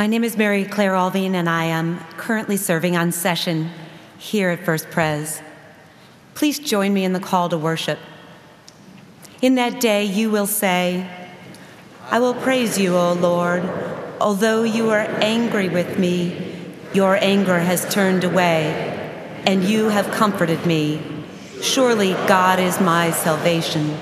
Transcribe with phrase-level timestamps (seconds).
[0.00, 3.68] My name is Mary Claire Alving, and I am currently serving on session
[4.16, 5.42] here at First Pres.
[6.32, 7.98] Please join me in the call to worship.
[9.42, 11.06] In that day, you will say,
[12.10, 13.62] I will praise you, O Lord.
[14.22, 16.56] Although you are angry with me,
[16.94, 18.72] your anger has turned away,
[19.44, 21.02] and you have comforted me.
[21.60, 23.98] Surely God is my salvation.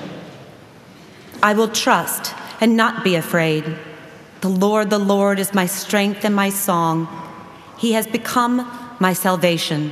[1.43, 3.77] I will trust and not be afraid.
[4.41, 7.09] The Lord, the Lord is my strength and my song.
[7.77, 8.65] He has become
[8.97, 9.91] my salvation.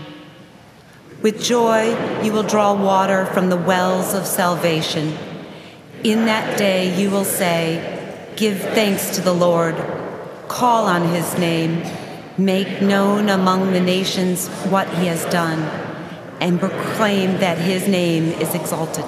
[1.21, 5.17] With joy, you will draw water from the wells of salvation.
[6.03, 7.95] In that day, you will say,
[8.37, 9.75] Give thanks to the Lord,
[10.47, 11.83] call on his name,
[12.37, 15.59] make known among the nations what he has done,
[16.39, 19.03] and proclaim that his name is exalted.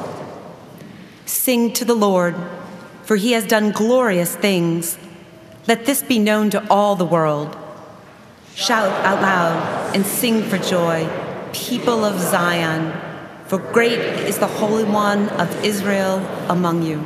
[1.25, 2.35] Sing to the Lord,
[3.03, 4.97] for he has done glorious things.
[5.69, 7.55] Let this be known to all the world.
[8.55, 11.07] Shout out loud and sing for joy,
[11.53, 12.91] people of Zion,
[13.45, 17.05] for great is the Holy One of Israel among you.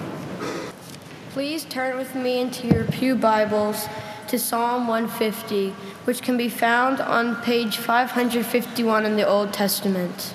[1.31, 3.89] Please turn with me into your Pew Bibles
[4.29, 5.71] to Psalm 150,
[6.05, 10.33] which can be found on page 551 in the Old Testament.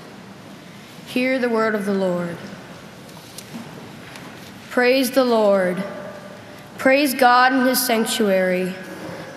[1.06, 2.36] Hear the word of the Lord.
[4.68, 5.82] Praise the Lord.
[6.78, 8.72] Praise God in his sanctuary.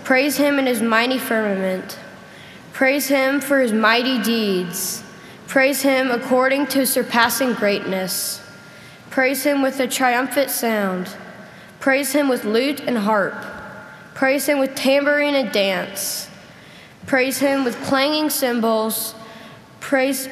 [0.03, 1.97] Praise him in his mighty firmament.
[2.71, 5.03] Praise him for his mighty deeds.
[5.47, 8.41] Praise him according to surpassing greatness.
[9.09, 11.15] Praise him with a triumphant sound.
[11.79, 13.43] Praise him with lute and harp.
[14.13, 16.29] Praise him with tambourine and dance.
[17.07, 19.15] Praise him with clanging cymbals.
[19.79, 20.29] Praise,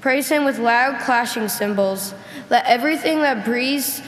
[0.00, 2.14] praise him with loud clashing cymbals.
[2.48, 4.00] Let everything that breathes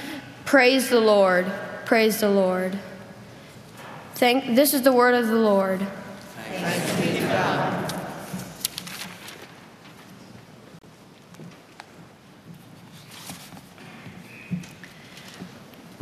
[0.45, 1.51] praise the Lord.
[1.85, 2.79] Praise the Lord.
[4.15, 5.85] Thank, this is the word of the Lord.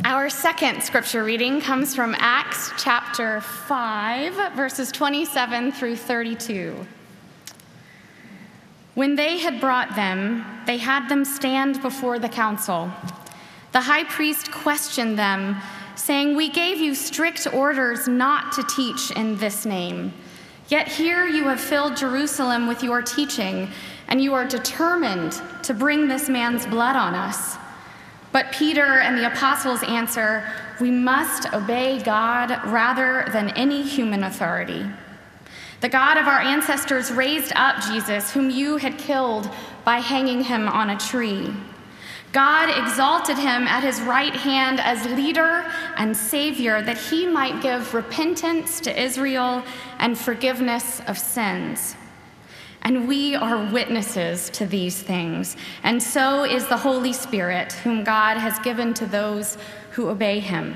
[0.05, 6.85] Our second scripture reading comes from Acts chapter 5, verses 27 through 32.
[8.93, 12.91] When they had brought them, they had them stand before the council.
[13.71, 15.55] The high priest questioned them
[15.95, 20.13] saying, We gave you strict orders not to teach in this name.
[20.67, 23.69] Yet here you have filled Jerusalem with your teaching,
[24.07, 27.57] and you are determined to bring this man's blood on us.
[28.31, 30.45] But Peter and the apostles answer,
[30.79, 34.85] We must obey God rather than any human authority.
[35.81, 39.49] The God of our ancestors raised up Jesus, whom you had killed
[39.83, 41.53] by hanging him on a tree.
[42.31, 45.65] God exalted him at his right hand as leader
[45.97, 49.63] and savior that he might give repentance to Israel
[49.99, 51.95] and forgiveness of sins.
[52.83, 58.37] And we are witnesses to these things, and so is the Holy Spirit, whom God
[58.37, 59.57] has given to those
[59.91, 60.75] who obey him.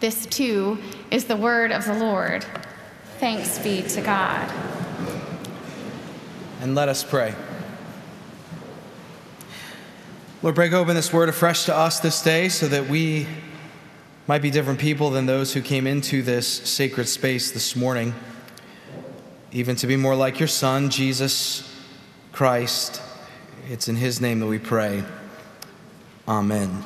[0.00, 0.78] This too
[1.10, 2.44] is the word of the Lord.
[3.18, 4.52] Thanks be to God.
[6.60, 7.34] And let us pray.
[10.44, 13.26] Lord, break open this word afresh to us this day so that we
[14.26, 18.12] might be different people than those who came into this sacred space this morning.
[19.52, 21.74] Even to be more like your Son, Jesus
[22.30, 23.00] Christ.
[23.70, 25.04] It's in His name that we pray.
[26.28, 26.82] Amen.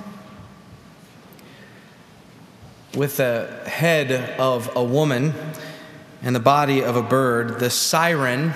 [2.97, 5.35] With the head of a woman
[6.23, 8.55] and the body of a bird, the siren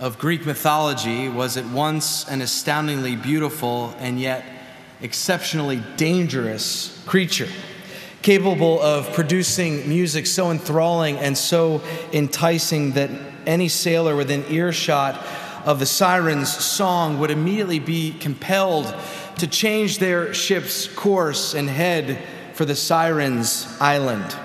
[0.00, 4.44] of Greek mythology was at once an astoundingly beautiful and yet
[5.00, 7.48] exceptionally dangerous creature,
[8.22, 11.80] capable of producing music so enthralling and so
[12.12, 13.10] enticing that
[13.46, 15.14] any sailor within earshot
[15.64, 18.92] of the siren's song would immediately be compelled
[19.38, 22.18] to change their ship's course and head
[22.54, 24.36] for the siren's island.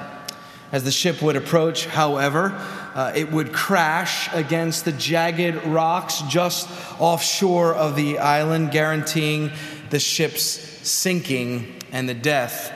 [0.72, 2.50] As the ship would approach, however,
[2.95, 6.69] uh, it would crash against the jagged rocks just
[7.00, 9.51] offshore of the island, guaranteeing
[9.89, 12.74] the ship's sinking and the death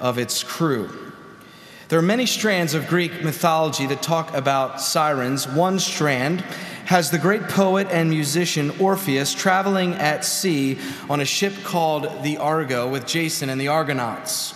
[0.00, 0.90] of its crew.
[1.88, 5.46] There are many strands of Greek mythology that talk about sirens.
[5.46, 6.40] One strand
[6.86, 10.78] has the great poet and musician Orpheus traveling at sea
[11.08, 14.54] on a ship called the Argo with Jason and the Argonauts.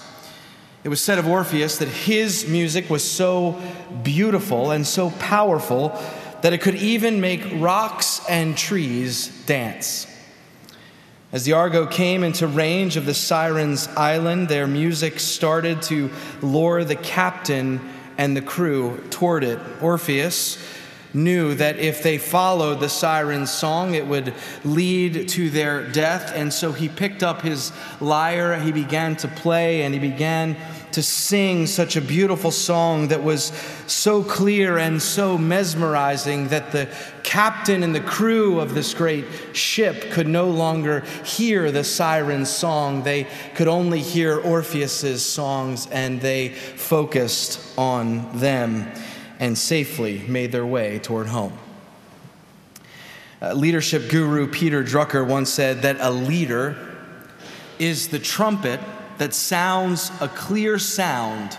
[0.82, 3.60] It was said of Orpheus that his music was so
[4.02, 5.90] beautiful and so powerful
[6.40, 10.06] that it could even make rocks and trees dance.
[11.32, 16.10] As the Argo came into range of the Sirens' island, their music started to
[16.40, 17.80] lure the captain
[18.16, 19.58] and the crew toward it.
[19.82, 20.56] Orpheus
[21.12, 24.34] knew that if they followed the siren's song, it would
[24.64, 26.32] lead to their death.
[26.34, 30.56] And so he picked up his lyre, he began to play, and he began
[30.92, 33.52] to sing such a beautiful song that was
[33.86, 36.88] so clear and so mesmerizing that the
[37.22, 43.02] captain and the crew of this great ship could no longer hear the siren's song.
[43.02, 48.90] They could only hear Orpheus's songs, and they focused on them
[49.40, 51.58] and safely made their way toward home.
[53.42, 56.76] Uh, leadership guru Peter Drucker once said that a leader
[57.78, 58.78] is the trumpet
[59.16, 61.58] that sounds a clear sound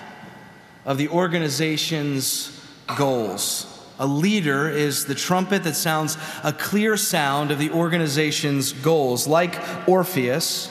[0.86, 2.64] of the organization's
[2.96, 3.68] goals.
[4.00, 9.28] A leader is the trumpet that sounds a clear sound of the organization's goals.
[9.28, 10.71] Like Orpheus,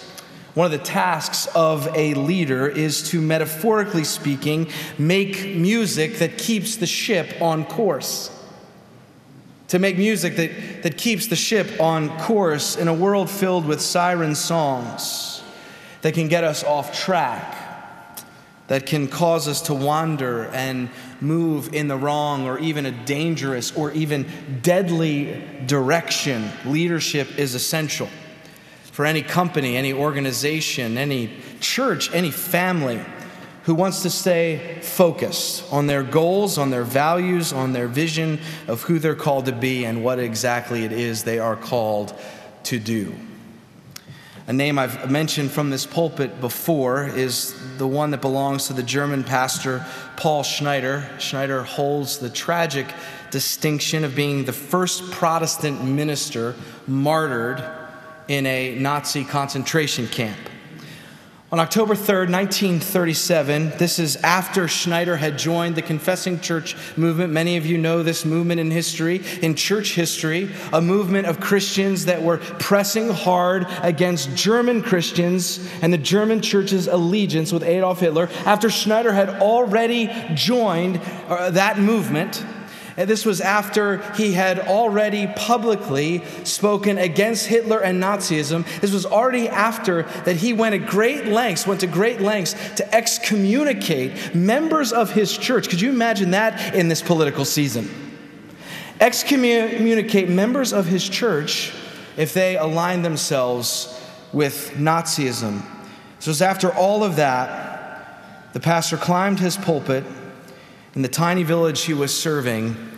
[0.54, 4.68] one of the tasks of a leader is to, metaphorically speaking,
[4.98, 8.36] make music that keeps the ship on course.
[9.68, 13.80] To make music that, that keeps the ship on course in a world filled with
[13.80, 15.42] siren songs
[16.02, 17.56] that can get us off track,
[18.66, 23.76] that can cause us to wander and move in the wrong or even a dangerous
[23.76, 24.26] or even
[24.62, 26.50] deadly direction.
[26.64, 28.08] Leadership is essential
[29.00, 33.00] for any company, any organization, any church, any family
[33.62, 38.38] who wants to stay focused on their goals, on their values, on their vision
[38.68, 42.12] of who they're called to be and what exactly it is they are called
[42.64, 43.14] to do.
[44.46, 48.82] A name I've mentioned from this pulpit before is the one that belongs to the
[48.82, 49.82] German pastor
[50.18, 51.08] Paul Schneider.
[51.18, 52.86] Schneider holds the tragic
[53.30, 56.54] distinction of being the first Protestant minister
[56.86, 57.79] martyred
[58.30, 60.38] in a Nazi concentration camp.
[61.50, 67.32] On October 3rd, 1937, this is after Schneider had joined the Confessing Church movement.
[67.32, 72.04] Many of you know this movement in history, in church history, a movement of Christians
[72.04, 78.28] that were pressing hard against German Christians and the German church's allegiance with Adolf Hitler.
[78.46, 82.44] After Schneider had already joined uh, that movement,
[83.00, 88.62] and this was after he had already publicly spoken against Hitler and Nazism.
[88.82, 92.94] This was already after that he went at great lengths, went to great lengths to
[92.94, 95.70] excommunicate members of his church.
[95.70, 97.88] Could you imagine that in this political season?
[99.00, 101.72] Excommunicate members of his church
[102.18, 103.98] if they align themselves
[104.30, 105.62] with Nazism.
[106.18, 110.04] So was after all of that, the pastor climbed his pulpit
[110.94, 112.89] in the tiny village he was serving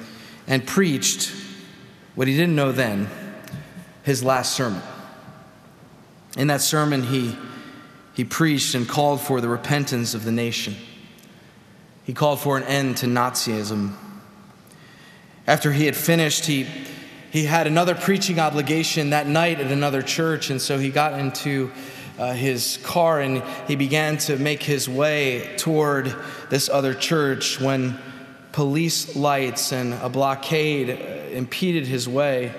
[0.47, 1.33] and preached
[2.15, 3.09] what he didn't know then
[4.03, 4.83] his last sermon.
[6.37, 7.37] In that sermon, he,
[8.15, 10.75] he preached and called for the repentance of the nation.
[12.05, 13.94] He called for an end to Nazism.
[15.47, 16.67] After he had finished, he,
[17.31, 21.70] he had another preaching obligation that night at another church, and so he got into
[22.19, 26.15] uh, his car and he began to make his way toward
[26.51, 27.99] this other church when
[28.53, 30.91] police lights and a blockade
[31.32, 32.55] impeded his way.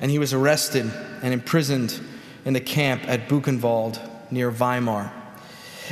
[0.00, 0.90] And he was arrested
[1.22, 2.00] and imprisoned
[2.44, 4.00] in the camp at Buchenwald
[4.30, 5.12] near Weimar.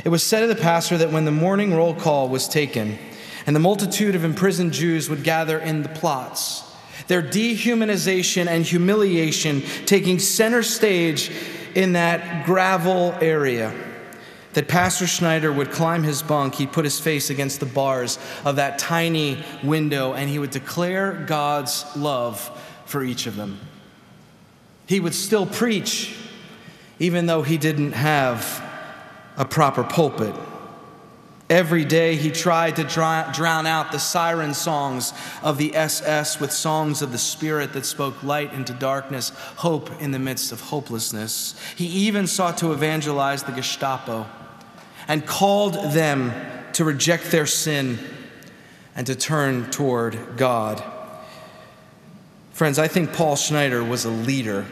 [0.03, 2.97] It was said of the pastor that when the morning roll call was taken
[3.45, 6.63] and the multitude of imprisoned Jews would gather in the plots,
[7.07, 11.31] their dehumanization and humiliation taking center stage
[11.75, 13.73] in that gravel area
[14.59, 18.57] that Pastor Schneider would climb his bunk, he'd put his face against the bars of
[18.57, 22.51] that tiny window, and he would declare God's love
[22.83, 23.57] for each of them.
[24.85, 26.13] He would still preach,
[26.99, 28.61] even though he didn't have
[29.37, 30.35] a proper pulpit.
[31.49, 37.01] Every day he tried to drown out the siren songs of the SS with songs
[37.01, 41.55] of the Spirit that spoke light into darkness, hope in the midst of hopelessness.
[41.77, 44.27] He even sought to evangelize the Gestapo
[45.09, 46.31] and called them
[46.73, 47.99] to reject their sin
[48.95, 50.81] and to turn toward God.
[52.51, 54.65] Friends, I think Paul Schneider was a leader.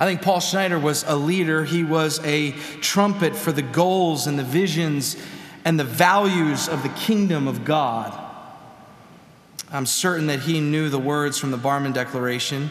[0.00, 1.64] I think Paul Schneider was a leader.
[1.64, 5.16] He was a trumpet for the goals and the visions
[5.64, 8.12] and the values of the kingdom of God.
[9.70, 12.70] I'm certain that he knew the words from the Barmen Declaration.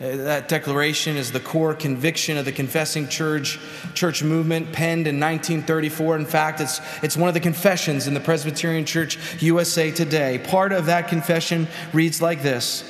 [0.00, 3.58] Uh, that declaration is the core conviction of the confessing church,
[3.94, 6.16] church movement penned in 1934.
[6.16, 10.38] In fact, it's, it's one of the confessions in the Presbyterian Church USA today.
[10.38, 12.84] Part of that confession reads like this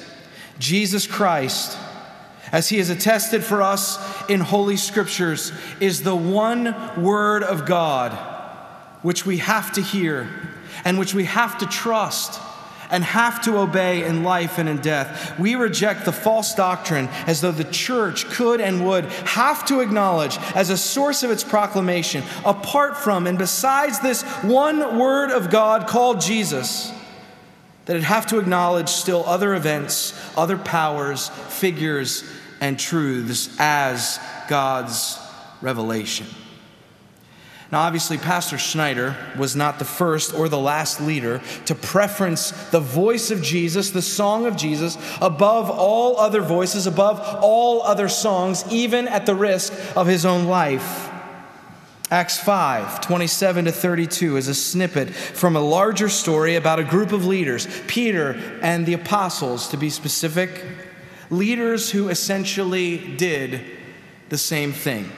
[0.58, 1.78] Jesus Christ,
[2.52, 3.98] as he is attested for us
[4.28, 5.50] in Holy Scriptures,
[5.80, 8.12] is the one Word of God
[9.00, 10.28] which we have to hear
[10.84, 12.38] and which we have to trust
[12.90, 15.38] and have to obey in life and in death.
[15.38, 20.38] We reject the false doctrine as though the church could and would have to acknowledge
[20.54, 25.86] as a source of its proclamation, apart from and besides this one word of God
[25.86, 26.92] called Jesus,
[27.86, 32.24] that it have to acknowledge still other events, other powers, figures,
[32.60, 34.18] and truths as
[34.48, 35.18] God's
[35.60, 36.26] revelation.
[37.70, 42.80] Now, obviously, Pastor Schneider was not the first or the last leader to preference the
[42.80, 48.64] voice of Jesus, the song of Jesus, above all other voices, above all other songs,
[48.70, 51.10] even at the risk of his own life.
[52.10, 57.12] Acts 5, 27 to 32 is a snippet from a larger story about a group
[57.12, 58.32] of leaders, Peter
[58.62, 60.64] and the apostles, to be specific,
[61.28, 63.60] leaders who essentially did
[64.30, 65.12] the same thing.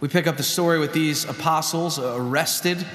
[0.00, 2.86] We pick up the story with these apostles uh, arrested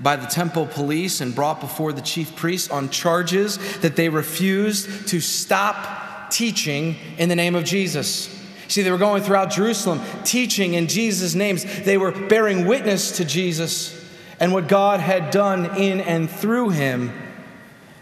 [0.00, 5.08] by the temple police and brought before the chief priests on charges that they refused
[5.08, 8.28] to stop teaching in the name of Jesus.
[8.66, 11.64] See, they were going throughout Jerusalem teaching in Jesus' names.
[11.84, 13.94] They were bearing witness to Jesus
[14.40, 17.12] and what God had done in and through him.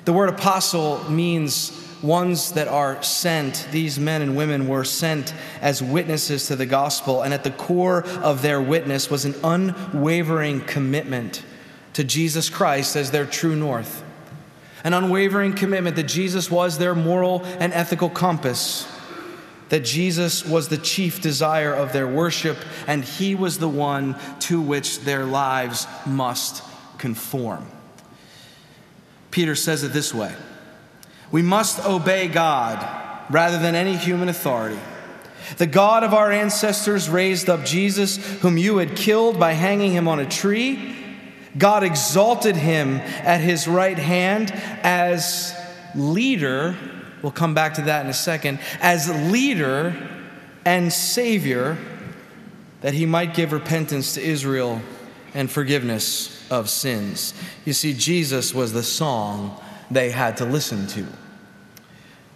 [0.07, 1.71] The word apostle means
[2.03, 7.23] ones that are sent, these men and women were sent as witnesses to the gospel,
[7.23, 11.43] and at the core of their witness was an unwavering commitment
[11.95, 14.05] to Jesus Christ as their true north,
[14.85, 18.87] an unwavering commitment that Jesus was their moral and ethical compass.
[19.69, 24.61] That Jesus was the chief desire of their worship, and he was the one to
[24.61, 26.63] which their lives must
[26.99, 27.67] conform.
[29.33, 30.33] Peter says it this way
[31.31, 32.87] we must obey God
[33.31, 34.79] rather than any human authority.
[35.59, 40.09] The God of our ancestors raised up Jesus, whom you had killed by hanging him
[40.09, 40.97] on a tree.
[41.57, 44.51] God exalted him at his right hand
[44.83, 45.55] as
[45.95, 46.77] leader.
[47.23, 48.59] We'll come back to that in a second.
[48.81, 49.95] As leader
[50.65, 51.79] and savior,
[52.81, 54.83] that he might give repentance to Israel
[55.33, 57.35] and forgiveness of sins.
[57.65, 61.07] You see, Jesus was the song they had to listen to.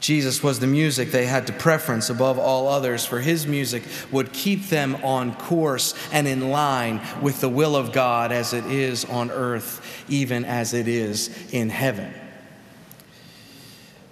[0.01, 4.33] Jesus was the music they had to preference above all others, for his music would
[4.33, 9.05] keep them on course and in line with the will of God as it is
[9.05, 12.13] on earth, even as it is in heaven.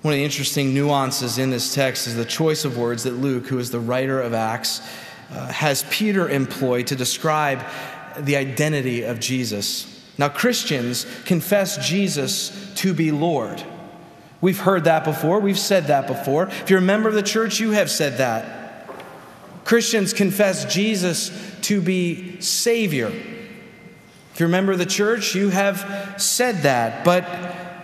[0.02, 3.46] One of the interesting nuances in this text is the choice of words that Luke,
[3.46, 4.80] who is the writer of Acts,
[5.30, 7.64] uh, has Peter employ to describe
[8.18, 9.97] the identity of Jesus.
[10.18, 13.62] Now, Christians confess Jesus to be Lord.
[14.40, 15.38] We've heard that before.
[15.38, 16.48] We've said that before.
[16.48, 18.90] If you're a member of the church, you have said that.
[19.64, 21.30] Christians confess Jesus
[21.62, 23.08] to be Savior.
[23.08, 27.04] If you're a member of the church, you have said that.
[27.04, 27.26] But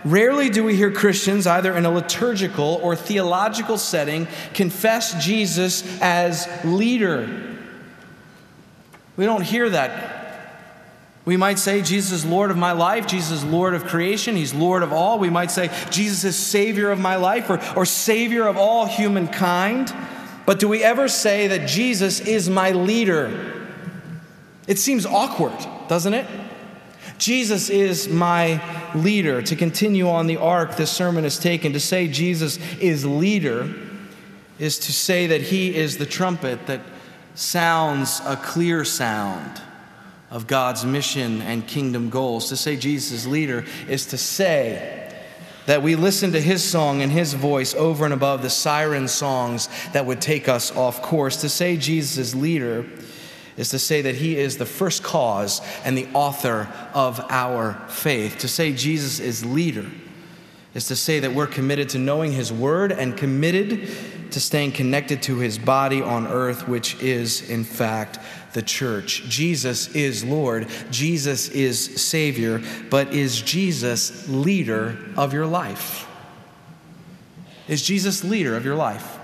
[0.03, 6.49] rarely do we hear Christians, either in a liturgical or theological setting, confess Jesus as
[6.63, 7.57] leader.
[9.17, 10.14] We don't hear that
[11.25, 14.53] we might say Jesus is Lord of my life, Jesus is Lord of creation, He's
[14.53, 15.17] Lord of all.
[15.17, 19.93] We might say Jesus is Savior of my life or, or Savior of all humankind.
[20.45, 23.53] But do we ever say that Jesus is my leader?
[24.67, 26.27] It seems awkward, doesn't it?
[27.17, 28.61] Jesus is my
[28.93, 29.41] leader.
[29.41, 33.73] To continue on the arc this sermon is taken, to say Jesus is leader
[34.59, 36.81] is to say that He is the trumpet that
[37.33, 39.61] sounds a clear sound
[40.35, 42.49] of God's mission and kingdom goals.
[42.49, 45.09] To say Jesus is leader is to say
[45.65, 49.69] that we listen to his song and his voice over and above the siren songs
[49.93, 51.37] that would take us off course.
[51.37, 52.85] To say Jesus is leader
[53.55, 58.39] is to say that he is the first cause and the author of our faith.
[58.39, 59.89] To say Jesus is leader
[60.73, 63.87] is to say that we're committed to knowing his word and committed
[64.35, 68.19] to staying connected to his body on earth, which is, in fact,
[68.51, 69.23] the church.
[69.29, 76.05] Jesus is Lord, Jesus is Savior, but is Jesus leader of your life?
[77.69, 79.17] Is Jesus leader of your life?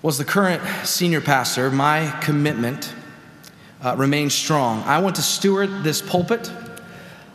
[0.00, 2.94] Was the current senior pastor my commitment
[3.82, 4.82] uh, remain strong.
[4.84, 6.50] I want to steward this pulpit.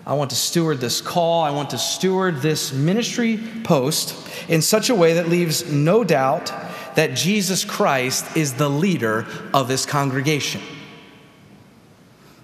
[0.06, 1.44] I want to steward this call.
[1.44, 4.16] I want to steward this ministry post
[4.48, 6.54] in such a way that leaves no doubt
[6.96, 10.62] that Jesus Christ is the leader of this congregation.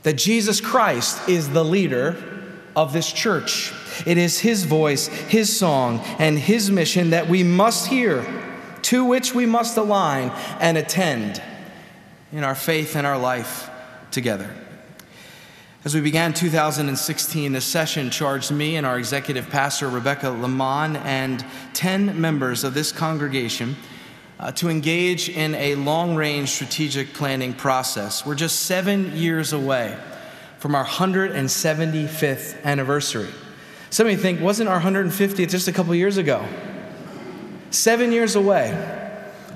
[0.04, 2.16] That Jesus Christ is the leader
[2.76, 3.72] of this church.
[4.06, 8.26] It is His voice, His song, and His mission that we must hear,
[8.84, 11.42] to which we must align and attend
[12.32, 13.70] in our faith and our life
[14.10, 14.50] together.
[15.84, 21.44] As we began 2016, the session charged me and our executive pastor, Rebecca Lamont, and
[21.74, 23.76] 10 members of this congregation
[24.40, 28.24] uh, to engage in a long range strategic planning process.
[28.24, 29.98] We're just seven years away
[30.60, 33.30] from our 175th anniversary.
[33.90, 36.48] Some of you think, wasn't our 150th just a couple years ago?
[37.72, 38.70] Seven years away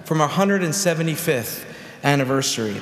[0.05, 1.65] from our 175th
[2.03, 2.81] anniversary.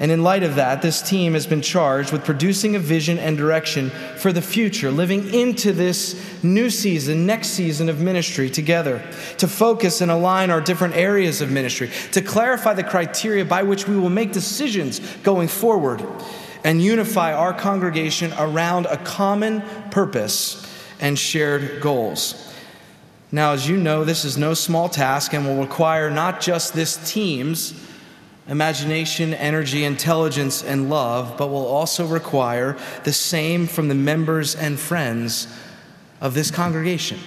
[0.00, 3.36] And in light of that, this team has been charged with producing a vision and
[3.36, 9.46] direction for the future, living into this new season, next season of ministry together, to
[9.46, 13.98] focus and align our different areas of ministry, to clarify the criteria by which we
[13.98, 16.02] will make decisions going forward,
[16.64, 20.66] and unify our congregation around a common purpose
[20.98, 22.54] and shared goals.
[23.32, 26.96] Now, as you know, this is no small task and will require not just this
[27.12, 27.74] team's
[28.50, 34.78] imagination, energy, intelligence, and love, but will also require the same from the members and
[34.78, 35.46] friends
[36.20, 37.18] of this congregation.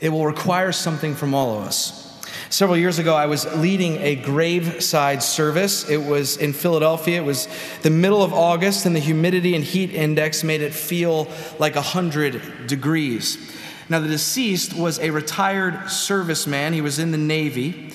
[0.00, 2.00] It will require something from all of us.
[2.48, 5.90] Several years ago, I was leading a graveside service.
[5.90, 7.20] It was in Philadelphia.
[7.20, 7.48] It was
[7.82, 11.26] the middle of August, and the humidity and heat index made it feel
[11.58, 13.52] like 100 degrees.
[13.88, 17.92] Now, the deceased was a retired serviceman, he was in the Navy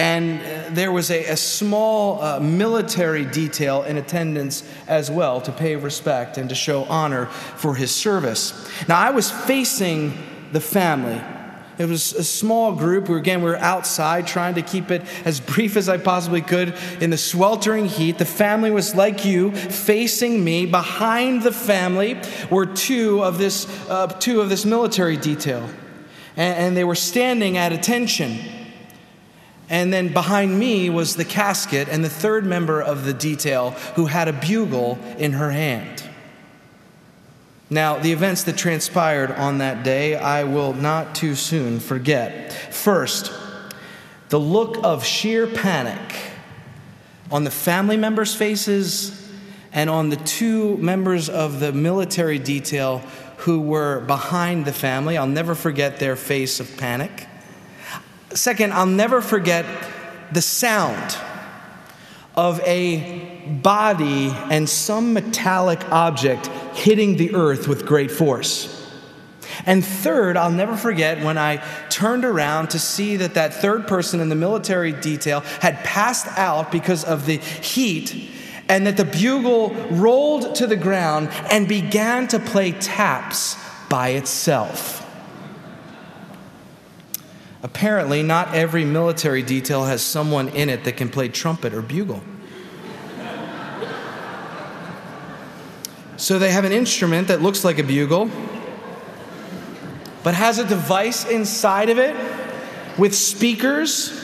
[0.00, 5.52] and uh, there was a, a small uh, military detail in attendance as well to
[5.52, 8.66] pay respect and to show honor for his service.
[8.88, 10.14] Now, I was facing
[10.52, 11.20] the family.
[11.76, 13.08] It was a small group.
[13.08, 16.40] We were, again, we were outside trying to keep it as brief as I possibly
[16.40, 18.16] could in the sweltering heat.
[18.16, 20.64] The family was like you, facing me.
[20.64, 25.68] Behind the family were two of this, uh, two of this military detail,
[26.38, 28.59] and, and they were standing at attention.
[29.70, 34.06] And then behind me was the casket and the third member of the detail who
[34.06, 36.02] had a bugle in her hand.
[37.70, 42.52] Now, the events that transpired on that day, I will not too soon forget.
[42.52, 43.32] First,
[44.28, 46.16] the look of sheer panic
[47.30, 49.16] on the family members' faces
[49.72, 52.98] and on the two members of the military detail
[53.38, 55.16] who were behind the family.
[55.16, 57.28] I'll never forget their face of panic.
[58.34, 59.66] Second, I'll never forget
[60.32, 61.16] the sound
[62.36, 68.76] of a body and some metallic object hitting the earth with great force.
[69.66, 71.56] And third, I'll never forget when I
[71.88, 76.72] turned around to see that that third person in the military detail had passed out
[76.72, 78.30] because of the heat
[78.68, 83.56] and that the bugle rolled to the ground and began to play taps
[83.88, 84.99] by itself.
[87.62, 92.22] Apparently, not every military detail has someone in it that can play trumpet or bugle.
[96.16, 98.30] So they have an instrument that looks like a bugle,
[100.22, 102.14] but has a device inside of it
[102.98, 104.18] with speakers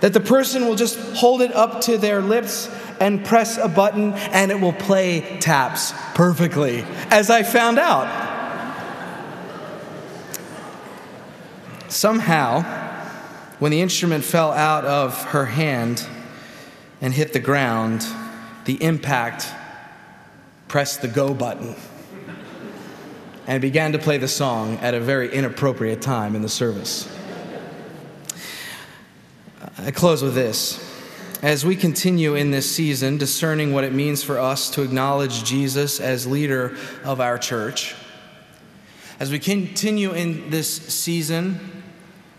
[0.00, 4.12] that the person will just hold it up to their lips and press a button
[4.14, 8.21] and it will play taps perfectly, as I found out.
[11.92, 12.62] Somehow,
[13.58, 16.06] when the instrument fell out of her hand
[17.02, 18.06] and hit the ground,
[18.64, 19.46] the impact
[20.68, 21.76] pressed the go button
[23.46, 27.14] and began to play the song at a very inappropriate time in the service.
[29.76, 30.82] I close with this.
[31.42, 36.00] As we continue in this season, discerning what it means for us to acknowledge Jesus
[36.00, 36.74] as leader
[37.04, 37.94] of our church,
[39.20, 41.81] as we continue in this season,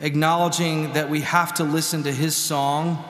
[0.03, 3.03] acknowledging that we have to listen to his song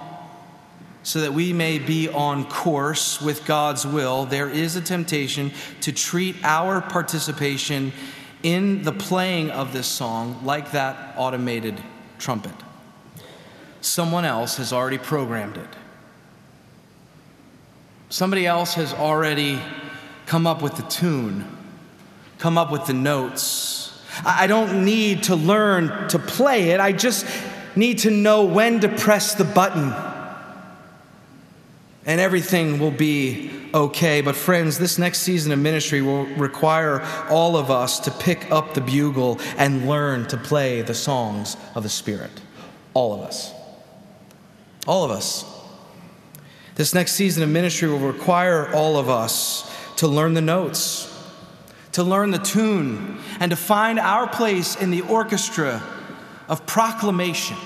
[1.01, 5.51] so that we may be on course with God's will, there is a temptation
[5.81, 7.91] to treat our participation
[8.43, 11.81] in the playing of this song like that automated
[12.19, 12.53] trumpet.
[13.81, 15.69] Someone else has already programmed it.
[18.09, 19.59] Somebody else has already
[20.27, 21.45] come up with the tune,
[22.37, 23.82] come up with the notes,
[24.23, 27.25] I don't need to learn to play it, I just
[27.75, 29.93] need to know when to press the button.
[32.05, 34.21] and everything will be okay.
[34.21, 38.73] But, friends, this next season of ministry will require all of us to pick up
[38.73, 42.41] the bugle and learn to play the songs of the Spirit.
[42.93, 43.53] All of us.
[44.85, 45.45] All of us.
[46.75, 51.09] This next season of ministry will require all of us to learn the notes,
[51.93, 55.81] to learn the tune, and to find our place in the orchestra
[56.49, 57.57] of proclamation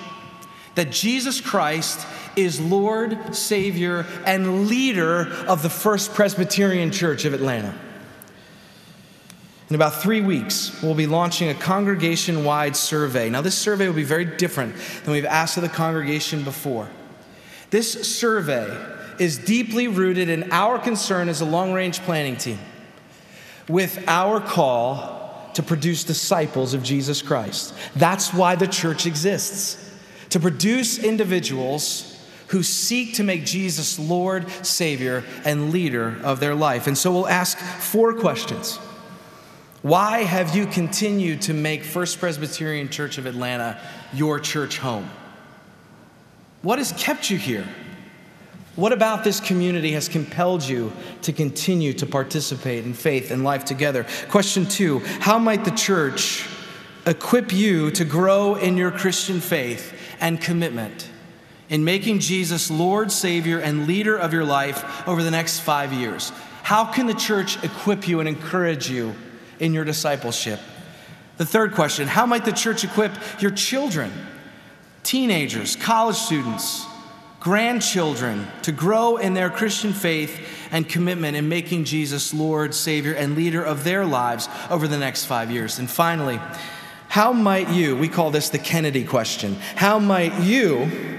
[0.75, 7.73] that Jesus Christ is Lord, Savior, and leader of the First Presbyterian Church of Atlanta.
[9.69, 13.29] In about three weeks, we'll be launching a congregation wide survey.
[13.29, 16.87] Now, this survey will be very different than we've asked of the congregation before.
[17.71, 18.77] This survey
[19.19, 22.59] is deeply rooted in our concern as a long range planning team
[23.67, 27.73] with our call to produce disciples of Jesus Christ.
[27.95, 29.83] That's why the church exists
[30.29, 32.13] to produce individuals
[32.47, 36.87] who seek to make Jesus Lord, Savior, and leader of their life.
[36.87, 38.77] And so we'll ask four questions.
[39.81, 43.79] Why have you continued to make First Presbyterian Church of Atlanta
[44.13, 45.09] your church home?
[46.61, 47.67] What has kept you here?
[48.77, 53.65] What about this community has compelled you to continue to participate in faith and life
[53.65, 54.05] together?
[54.29, 56.47] Question two How might the church
[57.05, 61.09] equip you to grow in your Christian faith and commitment?
[61.69, 66.31] in making Jesus Lord, Savior, and leader of your life over the next five years?
[66.63, 69.15] How can the church equip you and encourage you
[69.59, 70.59] in your discipleship?
[71.37, 73.11] The third question How might the church equip
[73.41, 74.11] your children,
[75.03, 76.85] teenagers, college students,
[77.39, 83.35] grandchildren to grow in their Christian faith and commitment in making Jesus Lord, Savior, and
[83.35, 85.79] leader of their lives over the next five years?
[85.79, 86.39] And finally,
[87.09, 91.15] how might you, we call this the Kennedy question, how might you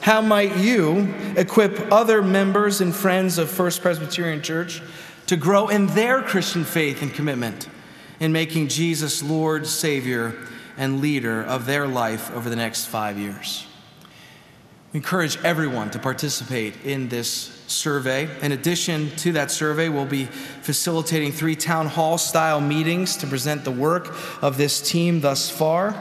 [0.00, 4.80] how might you equip other members and friends of First Presbyterian Church
[5.26, 7.68] to grow in their Christian faith and commitment
[8.18, 10.34] in making Jesus Lord, Savior,
[10.78, 13.67] and leader of their life over the next five years?
[14.92, 17.28] We encourage everyone to participate in this
[17.66, 18.26] survey.
[18.40, 23.64] In addition to that survey, we'll be facilitating three town hall style meetings to present
[23.64, 25.94] the work of this team thus far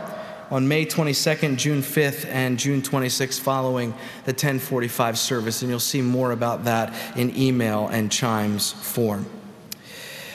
[0.49, 3.91] on May 22nd, June 5th, and June 26th following
[4.23, 5.61] the 1045 service.
[5.61, 9.25] And you'll see more about that in email and chimes form.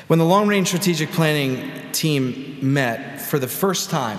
[0.08, 4.18] When the long range strategic planning team met for the first time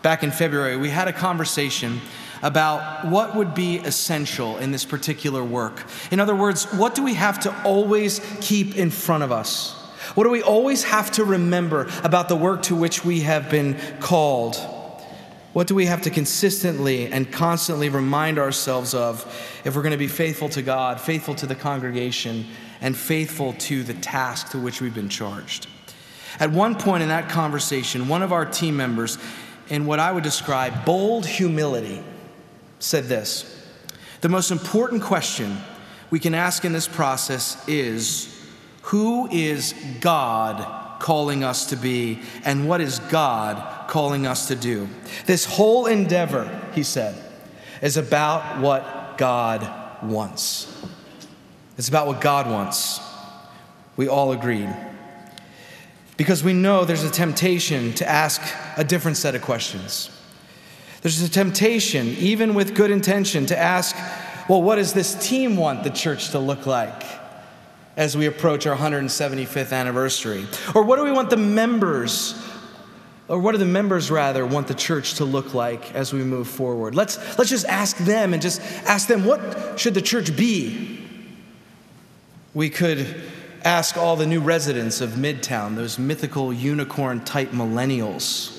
[0.00, 2.00] back in February, we had a conversation
[2.42, 5.84] about what would be essential in this particular work.
[6.10, 9.72] In other words, what do we have to always keep in front of us?
[10.14, 13.78] What do we always have to remember about the work to which we have been
[14.00, 14.56] called?
[15.52, 19.24] What do we have to consistently and constantly remind ourselves of
[19.64, 22.46] if we're going to be faithful to God, faithful to the congregation,
[22.80, 25.66] and faithful to the task to which we've been charged?
[26.38, 29.16] At one point in that conversation, one of our team members,
[29.70, 32.02] in what I would describe bold humility,
[32.78, 33.66] said this
[34.20, 35.58] The most important question
[36.10, 38.32] we can ask in this process is
[38.82, 44.88] Who is God calling us to be, and what is God calling us to do.
[45.26, 47.14] This whole endeavor, he said,
[47.82, 49.70] is about what God
[50.02, 50.84] wants.
[51.78, 53.00] It's about what God wants.
[53.96, 54.74] We all agreed.
[56.16, 58.40] Because we know there's a temptation to ask
[58.78, 60.10] a different set of questions.
[61.06, 63.94] There's a temptation, even with good intention, to ask,
[64.48, 67.00] well, what does this team want the church to look like?
[67.96, 70.44] as we approach our 175th anniversary?
[70.74, 72.34] Or what do we want the members,
[73.28, 76.48] or what do the members rather want the church to look like as we move
[76.48, 76.96] forward?
[76.96, 80.98] Let's, let's just ask them and just ask them, what should the church be?
[82.52, 83.22] We could
[83.64, 88.55] ask all the new residents of Midtown, those mythical unicorn type millennials,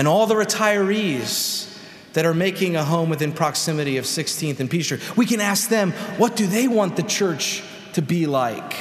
[0.00, 1.70] and all the retirees
[2.14, 4.98] that are making a home within proximity of 16th and Peachtree.
[5.14, 8.76] We can ask them, what do they want the church to be like?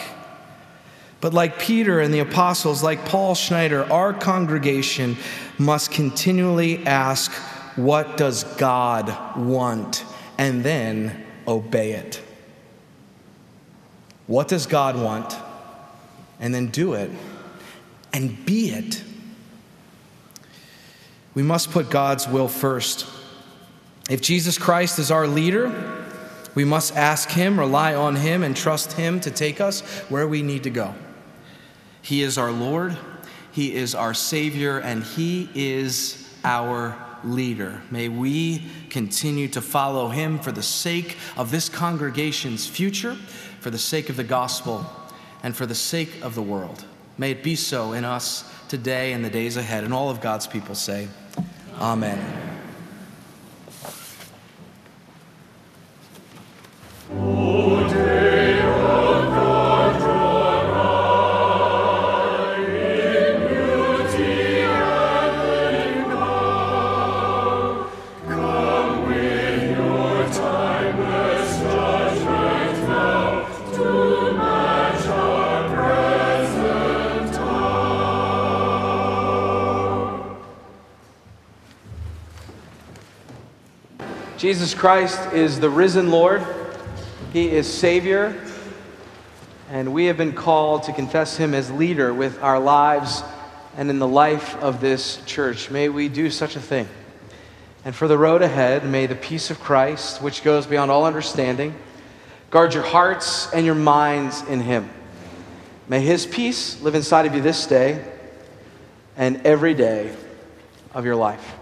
[1.19, 5.17] But like Peter and the apostles, like Paul Schneider, our congregation
[5.57, 7.33] must continually ask,
[7.75, 10.05] what does God want?
[10.37, 12.21] And then obey it.
[14.25, 15.35] What does God want?
[16.39, 17.11] And then do it
[18.13, 19.03] and be it.
[21.39, 23.05] We must put God's will first.
[24.09, 25.71] If Jesus Christ is our leader,
[26.53, 30.41] we must ask Him, rely on Him, and trust Him to take us where we
[30.41, 30.93] need to go.
[32.01, 32.97] He is our Lord,
[33.53, 37.83] He is our Savior, and He is our leader.
[37.89, 43.15] May we continue to follow him for the sake of this congregation's future,
[43.61, 44.85] for the sake of the gospel,
[45.41, 46.83] and for the sake of the world.
[47.17, 49.85] May it be so in us today and the days ahead.
[49.85, 51.07] And all of God's people say,
[51.79, 52.48] Amen.
[84.49, 86.43] Jesus Christ is the risen Lord.
[87.33, 88.35] He is Savior.
[89.69, 93.21] And we have been called to confess Him as leader with our lives
[93.77, 95.69] and in the life of this church.
[95.69, 96.89] May we do such a thing.
[97.85, 101.75] And for the road ahead, may the peace of Christ, which goes beyond all understanding,
[102.49, 104.89] guard your hearts and your minds in Him.
[105.87, 108.03] May His peace live inside of you this day
[109.15, 110.11] and every day
[110.95, 111.58] of your life.